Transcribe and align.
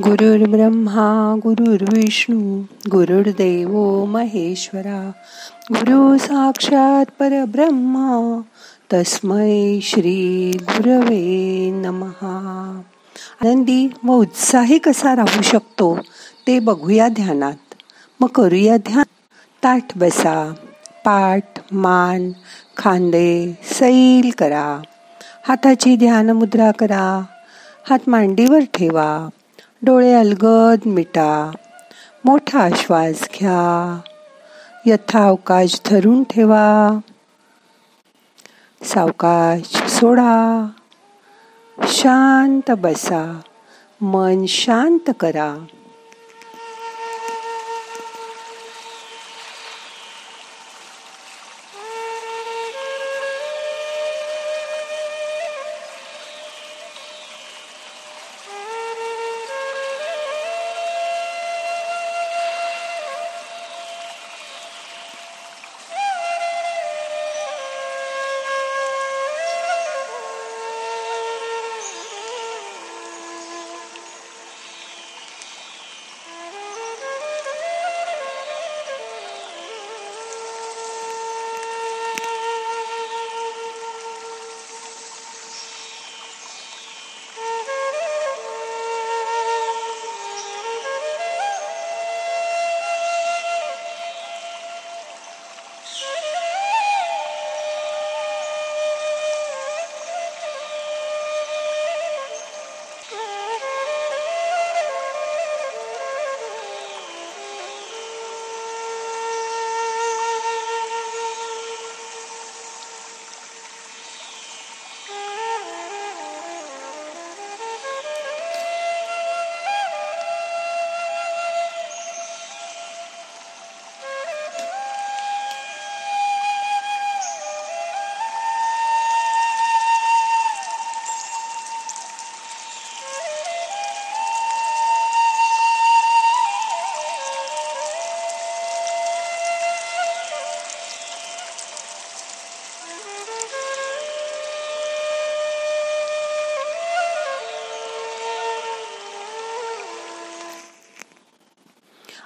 गुरुर् 0.00 0.50
ब्रह्मा 0.50 1.34
गुरुर्विष्णू 1.38 2.62
गुरुर्देव 2.90 4.04
महेश्वरा 4.04 5.12
गुरु 5.72 6.18
साक्षात 6.18 7.04
परब्रह्मा 7.20 8.40
तस्मै 8.92 9.80
श्री 9.82 10.52
गुरवे 10.62 11.70
नमहा. 11.70 12.80
आनंदी 13.44 13.88
व 14.04 14.12
उत्साही 14.12 14.78
कसा 14.78 15.16
राहू 15.16 15.42
शकतो 15.42 15.98
ते 16.46 16.58
बघूया 16.58 17.08
ध्यानात. 17.08 17.74
मग 18.20 18.28
करूया 18.28 18.76
ध्यान. 18.76 19.04
ताठ 19.62 19.98
बसा 19.98 20.54
पाठ 21.04 21.44
मान 21.72 22.30
खांदे 22.76 23.58
सैल 23.62 24.30
करा. 24.30 24.82
हाताची 25.48 25.96
ध्यान 25.96 26.30
मुद्रा 26.30 26.70
करा. 26.70 27.22
हात 27.90 28.08
मांडीवर 28.08 28.60
ठेवा. 28.74 29.28
डोळे 29.82 30.12
अलगद 30.12 30.78
मिटा. 30.86 31.50
मोठा 32.24 32.68
श्वास 32.76 33.20
घ्या. 33.20 34.00
यथावकाश 34.86 35.80
धरून 35.86 36.24
ठेवा. 36.24 36.98
सावकाश 38.84 39.90
सोडा. 39.90 40.66
शांत 41.82 42.70
बसा. 42.70 43.40
मन 44.00 44.46
शांत 44.46 45.10
करा. 45.20 45.64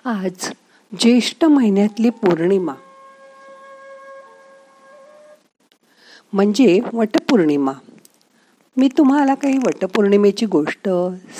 आज 0.07 0.53
ज्येष्ठ 1.01 1.45
महिन्यातली 1.45 2.11
पौर्णिमा. 2.11 2.73
म्हणजे 6.33 6.81
वटपौर्णिमा. 6.93 7.73
मी 8.77 8.89
तुम्हाला 8.99 9.35
काही 9.35 9.59
वटपौर्णिमेची 9.59 10.47
गोष्ट 10.47 10.89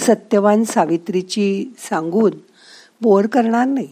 सत्यवान 0.07 0.65
सावित्रीची 0.65 1.75
सांगून 1.79 2.33
बोर 3.01 3.27
करणार 3.27 3.67
नाही. 3.67 3.89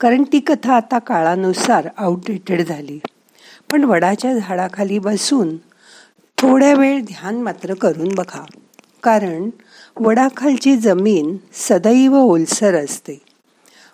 कारण 0.00 0.22
ती 0.22 0.40
कथा 0.40 0.74
आता 0.74 0.98
काळानुसार 0.98 1.88
आउटडेटेड 1.96 2.66
झाली. 2.66 2.98
पण 3.72 3.84
वडाच्या 3.84 4.38
झाडाखाली 4.38 4.98
बसून 4.98 5.56
थोड्या 6.38 6.74
वेळ 6.74 7.00
ध्यान 7.00 7.42
मात्र 7.42 7.74
करून 7.74 8.08
बघा. 8.14 8.44
कारण 9.02 9.50
वडाखालची 10.00 10.76
जमीन 10.76 11.36
सदैव 11.52 12.16
ओलसर 12.16 12.74
असते. 12.74 13.27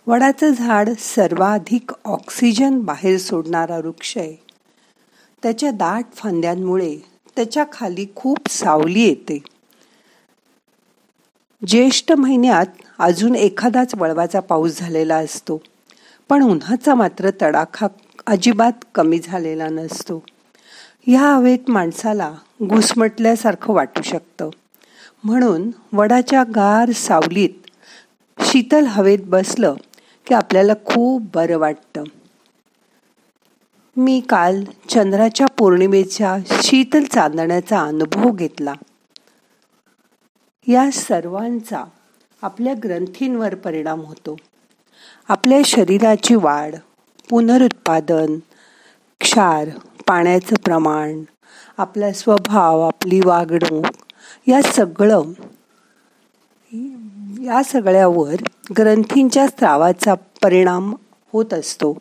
वडाचं 0.06 0.50
झाड 0.50 0.88
सर्वाधिक 0.98 1.92
ऑक्सिजन 2.04 2.78
बाहेर 2.80 3.18
सोडणारा 3.18 3.76
वृक्ष 3.78 4.16
आहे. 4.18 4.36
त्याच्या 5.42 5.70
दाट 5.70 6.04
फांद्यांमुळे 6.14 6.96
त्याच्याखाली 7.36 8.06
खूप 8.16 8.48
सावली 8.48 9.00
येते. 9.00 9.42
ज्येष्ठ 11.66 12.12
महिन्यात 12.12 12.66
अजून 12.98 13.34
एखादाच 13.34 13.94
वळवाचा 13.94 14.40
पाऊस 14.40 14.78
झालेला 14.78 15.16
असतो 15.16 15.62
पण 16.28 16.42
उन्हाचा 16.42 16.94
मात्र 16.94 17.30
तडाखा 17.42 17.86
अजिबात 18.26 18.84
कमी 18.94 19.18
झालेला 19.18 19.68
नसतो. 19.68 20.22
ह्या 21.06 21.20
हवेत 21.20 21.70
माणसाला 21.70 22.32
घुसमटल्यासारखं 22.62 23.74
वाटू 23.74 24.02
शकतं. 24.02 24.50
म्हणून 25.24 25.70
वडाच्या 25.92 26.42
गार 26.44 26.90
सावलीत 26.90 27.70
शीतल 28.38 28.86
हवेत 28.86 29.18
बसलं 29.24 29.74
की 30.26 30.34
आपल्याला 30.34 30.72
खूप 30.84 31.22
बरं 31.34 31.58
वाटतं. 31.58 32.04
मी 33.96 34.20
काल 34.20 34.64
चंद्राच्या 34.88 35.46
पौर्णिमेच्या 35.46 36.36
शीतल 36.46 37.04
चांदण्याचा 37.04 37.80
अनुभव 37.80 38.30
घेतला. 38.30 38.72
या 40.68 40.90
सर्वांचा 40.90 41.84
आपल्या 42.42 42.74
ग्रंथींवर 42.84 43.54
परिणाम 43.54 44.00
होतो. 44.00 44.36
आपल्या 45.28 45.58
शरीराची 45.64 46.34
वाढ 46.34 46.74
पुनरुत्पादन 47.30 48.38
क्षार 49.20 49.68
पाण्याचं 50.06 50.56
प्रमाण 50.64 51.22
आपला 51.78 52.12
स्वभाव 52.12 52.80
आपली 52.80 53.20
वागणूक 53.24 53.86
या 54.46 54.62
सगळं 54.62 55.22
या 57.44 57.62
सगळ्यावर 57.62 58.34
ग्रंथींच्या 58.78 59.46
स्त्रावाचा 59.46 60.14
परिणाम 60.14 60.94
होत 61.32 61.54
असतो. 61.54 61.98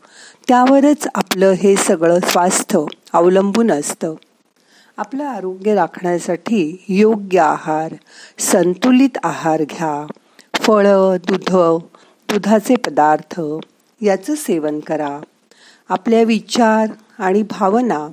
त्यावरच 0.48 1.08
आपलं 1.16 1.50
हे 1.52 1.76
सगळं 1.76 2.20
स्वास्थ्य 2.20 2.80
अवलंबून 3.14 3.72
असतं. 3.72 4.14
आपलं 4.98 5.24
आरोग्य 5.24 5.76
राखण्यासाठी 5.76 6.84
योग्य 6.88 7.40
आहार 7.40 7.94
संतुलित 8.40 9.18
आहार 9.24 9.64
घ्या. 9.64 10.08
फळं 10.56 11.18
दुध 11.30 11.56
दुधाचे 12.34 12.76
पदार्थ 12.76 13.42
याचं 14.02 14.36
सेवन 14.36 14.80
करा. 14.80 15.20
आपल्या 15.90 16.24
विचार 16.24 16.88
आणि 17.20 17.44
भावना 17.44 18.08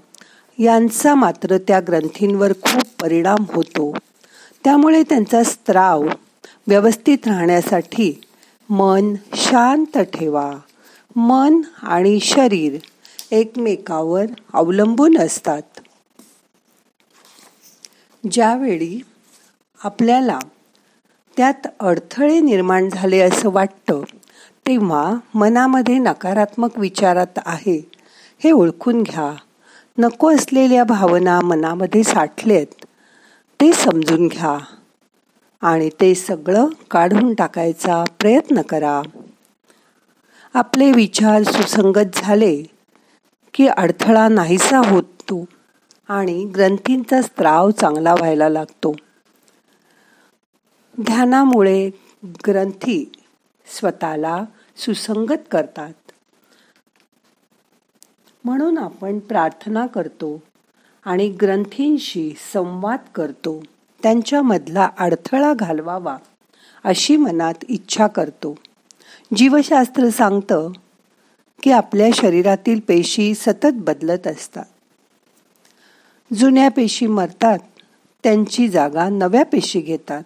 यांचा 0.58 1.14
मात्र 1.14 1.58
त्या 1.58 1.80
ग्रंथींवर 1.80 2.52
खूप 2.52 3.02
परिणाम 3.02 3.44
होतो. 3.54 3.96
त्यामुळे 4.64 5.02
त्यांचा 5.02 5.42
स्त्राव 5.42 6.06
व्यवस्थित 6.70 7.18
राहण्यासाठी 7.26 8.20
मन 8.70 9.14
शांत 9.34 9.98
ठेवा. 9.98 10.52
मन 11.16 11.60
आणि 11.82 12.20
शरीर 12.20 12.76
एकमेकावर 13.30 14.24
अवलंबून 14.52 15.18
असतात. 15.18 15.62
ज्यावेळी 18.30 19.00
आपल्याला 19.84 20.38
त्यात 21.36 21.66
अडथळे 21.80 22.40
निर्माण 22.40 22.88
झाले 22.88 23.20
असं 23.20 23.50
वाटतं 23.50 24.02
तेव्हा 24.66 25.14
मनामध्ये 25.34 25.98
नकारात्मक 25.98 26.78
विचारात 26.78 27.38
आहे 27.46 27.90
हे 28.44 28.50
ओळखून 28.50 29.02
घ्या. 29.02 29.36
नको 29.98 30.34
असलेल्या 30.34 30.84
भावना 30.84 31.40
मनामध्ये 31.40 32.02
साठलेत 32.02 32.84
ते 33.60 33.72
समजून 33.72 34.28
घ्या. 34.28 34.58
आणि 35.60 35.90
ते 36.00 36.14
सगळं 36.14 36.66
काढून 36.90 37.34
टाकायचा 37.34 38.04
प्रयत्न 38.18 38.62
करा. 38.62 39.02
आपले 40.54 40.92
विचार 40.92 41.42
सुसंगत 41.42 42.08
झाले 42.14 42.62
की 43.54 43.66
अडथळा 43.66 44.28
नाहीसा 44.28 44.78
होतो 44.78 45.44
आणि 46.08 46.44
ग्रंथींचा 46.44 47.22
स्त्राव 47.22 47.70
चांगला 47.70 48.14
व्हायला 48.14 48.48
लागतो. 48.48 48.92
ध्यानामुळे 51.00 51.90
ग्रंथी 52.24 53.12
स्वतःला 53.66 54.44
सुसंगत 54.76 55.42
करतात. 55.50 55.92
म्हणून 58.44 58.78
आपण 58.78 59.18
प्रार्थना 59.18 59.86
करतो 59.86 60.42
आणि 61.04 61.28
ग्रंथींशी 61.28 62.34
संवाद 62.52 62.98
करतो. 63.14 63.62
त्यांच्यामधला 64.02 64.88
अडथळा 64.98 65.54
घालवावा 65.54 66.16
अशी 66.84 67.16
मनात 67.16 67.54
इच्छा 67.68 68.06
करतो. 68.06 68.56
जीवशास्त्र 69.36 70.08
सांगतं 70.08 70.72
की 71.62 71.70
आपल्या 71.70 72.08
शरीरातील 72.14 72.80
पेशी 72.80 73.34
सतत 73.34 73.66
बदलत 73.74 74.26
असतात. 74.26 74.64
जुन्या 76.34 76.68
पेशी 76.68 77.06
मरतात 77.06 77.58
त्यांची 78.22 78.68
जागा 78.68 79.08
नव्या 79.08 79.44
पेशी 79.44 79.80
घेतात. 79.80 80.22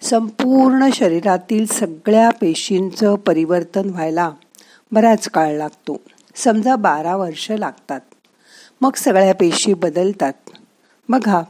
संपूर्ण 0.00 0.88
शरीरातील 0.92 1.66
सगळ्या 1.66 2.30
पेशींचं 2.30 3.14
परिवर्तन 3.14 3.90
व्हायला 3.90 4.30
बराच 4.92 5.28
काळ 5.28 5.52
लागतो. 5.52 6.00
समजा 6.34 6.76
बारा 6.76 7.16
वर्ष 7.16 7.50
लागतात. 7.50 8.00
मग 8.80 8.94
सगळ्या 8.96 9.34
पेशी 9.34 9.74
बदलतात. 9.74 10.32
बघा 11.08 11.42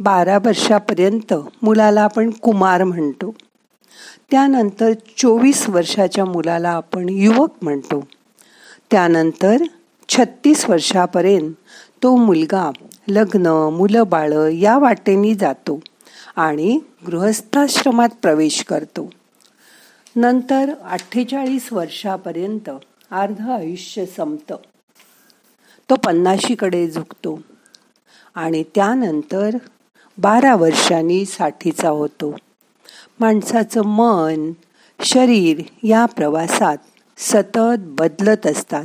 बारा 0.00 0.36
वर्षापर्यंत 0.36 1.34
मुलाला 1.62 2.02
आपण 2.02 2.30
कुमार 2.30 2.84
म्हणतो. 2.84 3.34
त्यानंतर 4.30 4.92
चोवीस 5.16 5.68
वर्षाच्या 5.68 6.24
मुलाला 6.24 6.68
आपण 6.68 7.08
युवक 7.08 7.50
म्हणतो. 7.62 8.06
त्यानंतर 8.90 9.56
छत्तीस 10.08 10.70
वर्षापर्यंत 10.70 11.52
तो 12.02 12.16
मुलगा 12.16 12.70
लग्न 13.08 13.46
मुलं 13.72 14.02
बाळं 14.06 14.48
या 14.48 14.78
वाटेने 14.78 15.34
जातो 15.34 15.80
आणि 16.36 16.80
गृहस्थाश्रमात 17.06 18.08
प्रवेश 18.22 18.64
करतो. 18.64 19.10
नंतर 20.16 20.74
अठ्ठेचाळीस 20.84 21.72
वर्षापर्यंत 21.72 22.70
अर्ध 23.10 23.40
आयुष्य 23.40 24.06
संपतं. 24.06 24.56
तो 25.90 25.94
पन्नाशीकडे 25.94 26.90
झुकतो 26.90 27.40
आणि 28.34 28.62
त्यानंतर 28.74 29.56
बारा 30.18 30.56
वर्षांनी 30.56 31.24
साठीचा 31.24 31.88
होतो. 31.88 32.36
माणसाचं 33.20 33.82
मन 33.84 34.52
शरीर 35.04 35.62
या 35.82 36.06
प्रवासात 36.06 36.76
सतत 37.18 37.78
बदलत 37.78 38.46
असतात. 38.46 38.84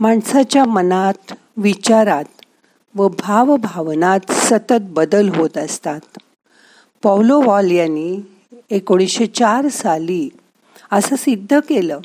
माणसाच्या 0.00 0.64
मनात 0.64 1.32
विचारात 1.56 2.24
व 2.94 3.08
भावभावनात 3.08 4.32
सतत 4.32 4.82
बदल 4.82 5.28
होत 5.28 5.58
असतात. 5.58 6.00
पॉलो 7.02 7.40
वॉल 7.40 7.70
यांनी 7.70 8.18
एकोणीसशे 8.70 9.26
चार 9.26 9.68
साली 9.68 10.28
असं 10.92 11.16
सिद्ध 11.16 11.58
केलं 11.68 11.98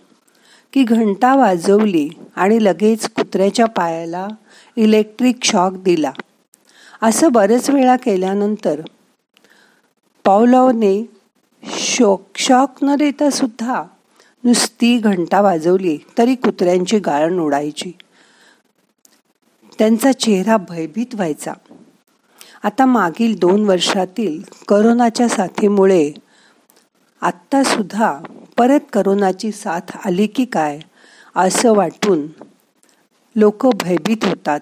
की 0.73 0.83
घंटा 0.83 1.35
वाजवली 1.35 2.09
आणि 2.35 2.63
लगेच 2.63 3.09
कुत्र्याच्या 3.09 3.65
पायाला 3.65 4.27
इलेक्ट्रिक 4.75 5.43
शॉक 5.43 5.73
दिला. 5.73 6.11
असं 7.01 7.31
बरेच 7.31 7.69
वेळा 7.69 7.95
केल्यानंतर 7.95 8.81
पावलावने 10.25 11.05
शोक 11.63 12.21
शॉक 12.35 12.83
न 12.83 12.95
देता 12.95 13.29
सुद्धा 13.29 13.83
नुसती 14.43 14.97
घंटा 14.97 15.41
वाजवली 15.41 15.97
तरी 16.17 16.35
कुत्र्यांची 16.35 16.99
गाळण 16.99 17.39
उडायची 17.39 17.91
त्यांचा 19.79 20.11
चेहरा 20.11 20.57
भयभीत 20.57 21.15
व्हायचा. 21.15 21.53
आता 22.63 22.85
मागील 22.85 23.39
दोन 23.39 23.65
वर्षातील 23.65 24.41
करोनाच्या 24.67 25.27
साथीमुळे 25.29 26.11
आत्तासुद्धा 27.21 28.17
परत 28.57 28.79
करोनाची 28.93 29.51
साथ 29.51 29.97
आली 30.05 30.27
की 30.27 30.45
काय 30.45 30.79
असं 31.35 31.73
वाटून 31.73 32.27
लोक 33.35 33.67
भयभीत 33.75 34.25
होतात. 34.25 34.59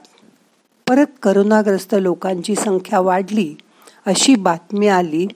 परत 0.87 1.05
करोनाग्रस्त 1.23 1.95
लोकांची 1.95 2.55
संख्या 2.55 2.99
वाढली 2.99 3.55
अशी 4.05 4.35
बातमी 4.35 4.87
आली 4.87 5.27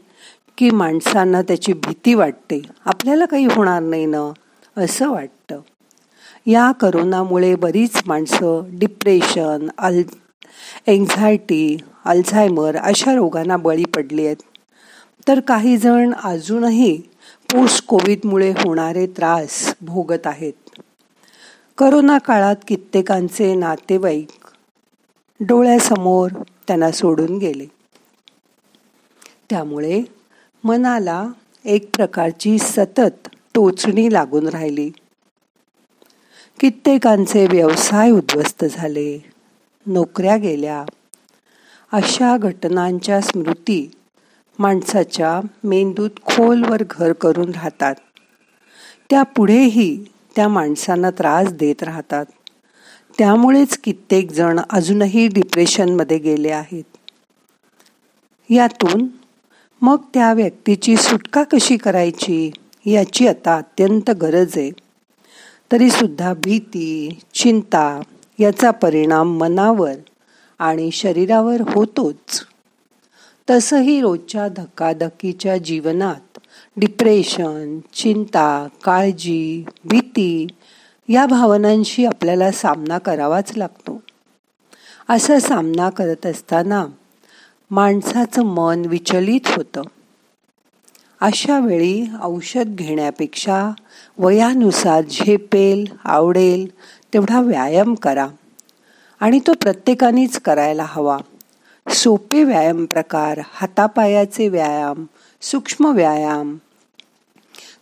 की 0.57 0.69
माणसांना 0.69 1.41
त्याची 1.41 1.73
भीती 1.73 2.13
वाटते. 2.13 2.61
आपल्याला 2.85 3.25
काही 3.25 3.45
होणार 3.45 3.81
नाही 3.81 4.05
ना 4.05 4.31
असं 4.77 5.11
वाटतं. 5.11 5.59
या 6.45 6.71
करोनामुळे 6.71 7.55
बरीच 7.55 8.01
माणसं 8.05 8.61
डिप्रेशन 8.71 9.67
अल 9.77 10.01
एन्झायटी 10.87 11.77
अल्झायमर 12.05 12.75
अशा 12.75 13.15
रोगांना 13.15 13.57
बळी 13.57 13.85
पडली 13.85 14.25
आहेत. 14.25 14.37
तर 15.27 15.39
काही 15.39 15.77
जण 15.77 16.13
अजूनही 16.23 17.01
पोस्ट 17.51 17.85
कोविडमुळे 17.85 18.51
होणारे 18.51 19.07
त्रास 19.07 19.75
भोगत 19.81 20.27
आहेत. 20.27 20.53
करोना 21.77 22.17
काळात 22.17 22.55
कित्येकांचे 22.67 23.55
नातेवाईक 23.55 24.40
डोळ्यासमोर 25.47 26.31
त्यांना 26.67 26.91
सोडून 26.91 27.37
गेले. 27.37 27.65
त्यामुळे 29.49 30.01
मनाला 30.63 31.27
एक 31.65 31.95
प्रकारची 31.95 32.57
सतत 32.57 33.27
टोचणी 33.53 34.13
लागून 34.13 34.47
राहिली. 34.47 34.91
कित्येकांचे 36.59 37.47
व्यवसाय 37.47 38.09
उद्ध्वस्त 38.09 38.65
झाले. 38.65 39.23
नोकऱ्या 39.85 40.37
गेल्या. 40.37 40.85
अशा 41.91 42.37
घटनांच्या 42.37 43.21
स्मृती 43.21 43.91
माणसाच्या 44.59 45.47
मेंदूत 45.63 46.09
खोलवर 46.25 46.81
घर 46.89 47.13
करून 47.13 47.49
राहतात. 47.49 47.95
त्या 49.09 49.23
पुढेही 49.23 50.05
त्या 50.35 50.47
माणसांना 50.47 51.11
त्रास 51.11 51.53
देत 51.53 51.83
राहतात. 51.83 52.25
त्यामुळेच 53.17 53.77
कित्येक 53.77 54.31
जण 54.31 54.59
अजूनही 54.69 55.27
डिप्रेशनमध्ये 55.27 56.17
गेले 56.17 56.49
आहेत. 56.49 56.83
यातून 58.49 59.07
मग 59.81 59.97
त्या 60.13 60.33
व्यक्तीची 60.33 60.97
सुटका 60.97 61.43
कशी 61.43 61.77
करायची 61.77 62.51
याची 62.85 63.27
आता 63.27 63.57
अत्यंत 63.57 64.11
गरज 64.11 64.57
आहे. 64.57 64.71
तरीसुद्धा 65.71 66.33
भीती 66.33 67.19
चिंता 67.33 68.01
याचा 68.39 68.71
परिणाम 68.71 69.37
मनावर 69.37 69.93
आणि 70.59 70.91
शरीरावर 70.91 71.61
होतोच. 71.61 72.45
तसंही 73.49 74.01
रोजच्या 74.01 74.47
धकाधकीच्या 74.47 75.57
जीवनात 75.57 76.39
डिप्रेशन 76.77 77.79
चिंता 77.93 78.67
काळजी 78.83 79.65
भीती 79.85 80.47
या 81.11 81.25
भावनांशी 81.25 82.05
आपल्याला 82.05 82.51
सामना 82.51 82.97
करावाच 82.97 83.57
लागतो. 83.57 84.01
असा 85.09 85.39
सामना 85.39 85.89
करत 85.89 86.25
असताना 86.25 86.85
माणसाचं 87.71 88.43
मन 88.43 88.81
विचलित 88.85 89.47
होतं. 89.47 89.81
अशा 91.21 91.59
वेळी 91.59 92.05
औषध 92.21 92.63
घेण्यापेक्षा 92.65 93.71
वयानुसार 94.17 95.01
झेपेल 95.01 95.85
आवडेल 96.05 96.67
तेवढा 97.13 97.41
व्यायाम 97.41 97.93
करा 97.93 98.27
आणि 99.19 99.39
तो 99.39 99.53
प्रत्येकानेच 99.53 100.39
करायला 100.39 100.85
हवा. 100.87 101.17
सोपे 101.89 102.43
व्यायाम 102.43 102.85
प्रकार 102.85 103.41
हातापायाचे 103.51 104.47
व्यायाम 104.47 105.05
सूक्ष्म 105.41 105.85
व्यायाम 105.85 106.57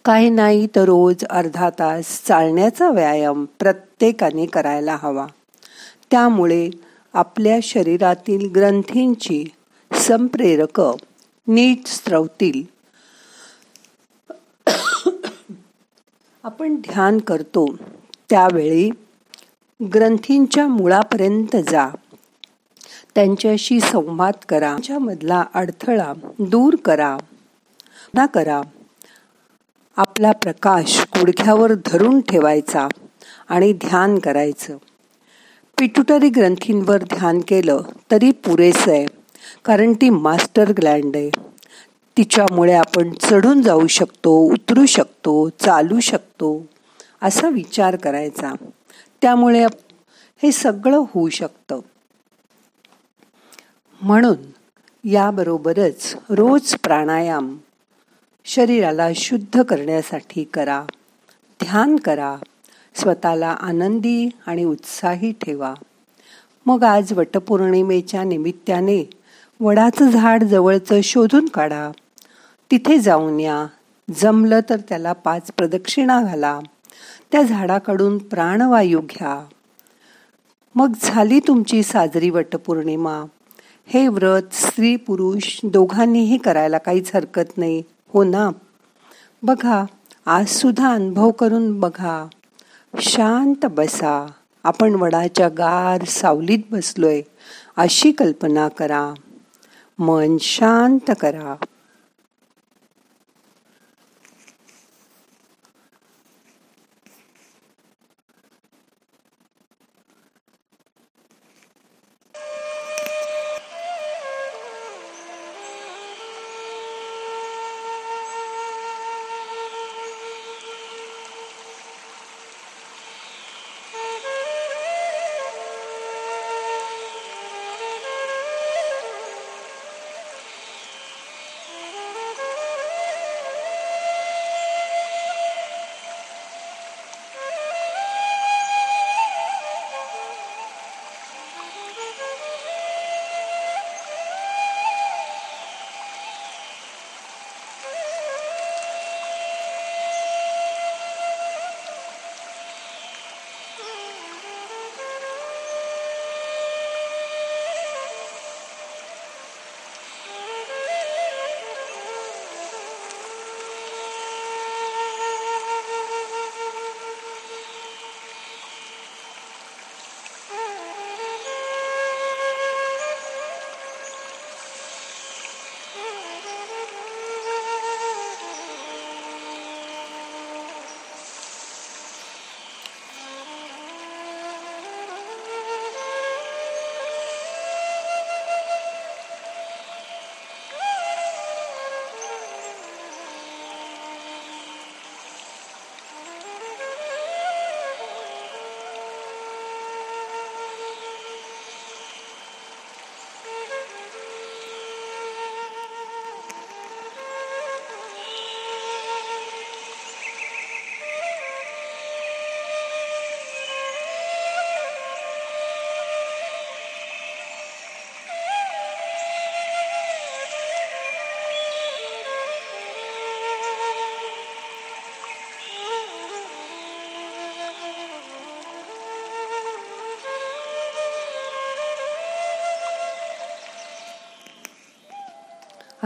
काही 0.10 0.30
नाही 0.30 0.68
तर 0.68 0.86
रोज 0.86 1.25
अर्धा 1.25 1.70
तास 1.70 2.24
चालण्याचा 2.24 2.89
व्यायाम 2.89 3.46
प्रत्येकाने 3.60 4.46
करायला 4.46 4.98
हवा. 5.01 5.28
त्यामुळे 6.12 6.70
आपल्या 7.13 7.60
शरीरातील 7.63 8.51
ग्रंथींची 8.51 9.46
संप्रेरक 9.94 10.82
नीट 11.48 11.88
स्त्रवतील 11.88 12.63
आपण 16.44 16.75
ध्यान 16.75 17.18
करतो. 17.18 17.75
त्यावेळी 18.30 18.89
ग्रंथींच्या 19.94 20.68
मुळापर्यंत 20.68 21.56
जा. 21.56 21.89
त्यांच्याशी 23.16 23.80
संवाद 23.80 24.34
करा. 24.50 24.60
त्यांच्यामधला 24.60 25.44
अडथळा 25.54 26.13
दूर 26.39 26.75
करा. 26.75 27.18
ना 28.13 28.25
करा. 28.25 28.62
आपला 30.00 30.32
प्रकाश 30.32 31.00
गुडघ्यावर 31.18 31.72
धरून 31.86 32.22
ठेवायचा 32.22 32.88
आणि 33.50 33.74
ध्यान 33.74 34.20
करायचं. 34.20 34.77
पिट्युटरी 35.77 36.29
ग्रंथींवर 36.29 36.98
ध्यान 36.98 37.39
केलं 37.48 37.82
तरी 38.12 38.32
पुरेसं 38.32 38.91
आहे 38.91 39.06
कारण 39.65 39.94
ती 39.94 40.10
मास्टर 40.10 40.72
ग्लँड 40.72 41.15
आहे. 41.15 41.29
तिच्यामुळे 42.18 42.74
आपण 42.74 43.13
चढून 43.22 43.62
जाऊ 43.62 43.88
शकतो 43.88 44.38
उतरू 44.53 44.86
शकतो 44.86 45.50
चालू 45.50 46.00
शकतो 46.00 46.65
असा 47.22 47.50
विचार 47.50 47.96
करायचा. 47.96 48.53
त्यामुळे 49.22 49.65
हे 50.44 50.51
सगळं 50.51 50.98
होऊ 50.98 51.29
शकतं. 51.29 51.79
म्हणून 54.01 55.10
याबरोबरच 55.10 56.15
रोज 56.29 56.75
प्राणायाम 56.75 57.58
शरीराला 58.51 59.08
शुद्ध 59.15 59.62
करण्यासाठी 59.62 60.44
करा. 60.44 60.84
ध्यान 61.63 61.96
करा. 61.96 62.36
स्वतःला 62.96 63.48
आनंदी 63.48 64.29
आणि 64.46 64.63
उत्साही 64.63 65.32
ठेवा. 65.32 65.74
मग 66.65 66.84
आज 66.84 67.13
वटपौर्णिमेच्या 67.13 68.24
निमित्ताने 68.24 69.10
वडाचं 69.60 70.10
झाड 70.10 70.44
जवळचं 70.44 71.01
शोधून 71.01 71.46
काढा. 71.46 71.91
तिथे 72.72 73.00
जाऊन 73.00 73.39
या. 73.39 73.68
जमलं 74.15 74.60
तर 74.70 74.77
त्याला 74.89 75.13
पाच 75.13 75.51
प्रदक्षिणा 75.58 76.22
घाला. 76.22 76.60
त्या 77.32 77.41
झाडाकडून 77.41 78.18
प्राणवायू 78.18 79.01
घ्या. 79.01 79.46
मग 80.75 80.94
झाली 81.01 81.39
तुमची 81.39 81.84
साजरी 81.84 82.29
वटपौर्णिमा. 82.29 83.24
हे 83.88 84.08
व्रत 84.08 84.53
स्त्री 84.53 84.96
पुरुष 84.96 85.60
दोघांनीही 85.63 86.38
करायला 86.38 86.77
काहीच 86.77 87.15
हरकत 87.15 87.58
नाही. 87.58 87.84
हो 88.13 88.24
ना. 88.24 88.50
बघा 89.44 89.84
आज 90.25 90.48
सुद्धा 90.48 90.94
अनुभव 90.94 91.32
करून 91.32 91.80
बघा. 91.80 92.28
शांत 93.00 93.66
बसा. 93.66 94.32
आपण 94.63 94.96
वडाच्या 94.96 95.50
गार 95.50 96.06
सावलीत 96.06 96.60
बसलोय. 96.72 97.22
अशी 97.78 98.12
कल्पना 98.12 98.68
करा. 98.68 99.13
मन 100.00 100.38
शांत 100.39 101.12
करा. 101.20 101.56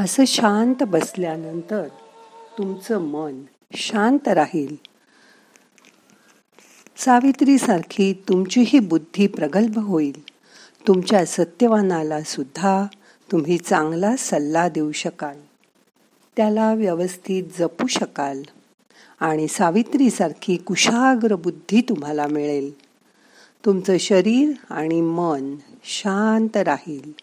असं 0.03 0.25
शांत 0.25 0.83
बसल्यानंतर 0.83 1.87
तुमचं 2.57 2.97
मन 2.97 3.41
शांत 3.73 4.27
राहील. 4.27 4.75
सावित्रीसारखी 6.97 8.13
तुमचीही 8.13 8.79
बुद्धी 8.79 9.27
प्रगल्भ 9.27 9.77
होईल. 9.77 10.23
तुमच्या 10.87 11.25
सत्यवानाला 11.25 12.21
सुद्धा 12.21 12.85
तुम्ही 13.31 13.57
चांगला 13.57 14.15
सल्ला 14.15 14.69
देऊ 14.69 14.91
शकाल. 14.91 15.39
त्याला 16.37 16.73
व्यवस्थित 16.73 17.43
जपू 17.59 17.87
शकाल 17.87 18.41
आणि 19.19 19.47
सावित्रीसारखी 19.47 20.57
कुशाग्र 20.57 21.35
बुद्धी 21.35 21.81
तुम्हाला 21.81 22.27
मिळेल. 22.27 22.73
तुमचं 23.65 23.97
शरीर 23.97 24.51
आणि 24.69 25.01
मन 25.01 25.55
शांत 25.83 26.57
राहील. 26.57 27.22